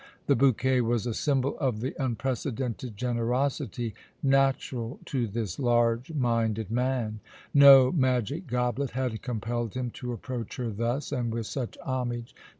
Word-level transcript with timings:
The 0.25 0.35
bouquet 0.35 0.81
was 0.81 1.05
a 1.05 1.13
symbol 1.13 1.55
of 1.59 1.79
the 1.79 1.93
unprecedented 2.03 2.97
generosity 2.97 3.93
natural 4.23 4.97
to 5.05 5.27
this 5.27 5.59
large 5.59 6.11
minded 6.11 6.71
man. 6.71 7.19
No 7.53 7.91
magic 7.91 8.47
goblet 8.47 8.89
had 8.97 9.21
compelled 9.21 9.75
him 9.75 9.91
to 9.91 10.11
approach 10.11 10.55
her 10.55 10.71
thus 10.71 11.11
and 11.11 11.31
with 11.31 11.45
such 11.45 11.77
homage. 11.85 12.33